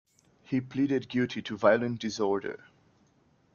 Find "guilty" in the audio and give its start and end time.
1.09-1.43